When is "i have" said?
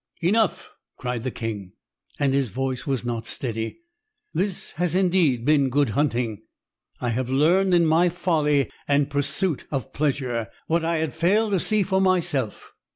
6.99-7.29